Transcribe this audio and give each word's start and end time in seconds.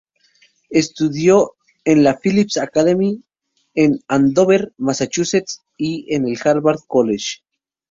Estudió 0.71 1.51
en 1.85 2.03
la 2.03 2.17
Phillips 2.23 2.57
Academy 2.57 3.21
en 3.75 3.99
Andover, 4.07 4.73
Massachusetts, 4.77 5.61
y 5.77 6.11
en 6.15 6.27
el 6.27 6.39
Harvard 6.43 6.79
College. 6.87 7.43